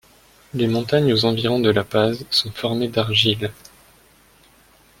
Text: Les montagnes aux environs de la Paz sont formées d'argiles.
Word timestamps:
Les 0.55 0.65
montagnes 0.65 1.13
aux 1.13 1.25
environs 1.25 1.59
de 1.59 1.69
la 1.69 1.83
Paz 1.83 2.25
sont 2.31 2.49
formées 2.51 2.87
d'argiles. 2.87 3.51